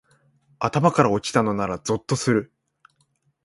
[0.57, 2.51] 頭から落ちたのならゾッとする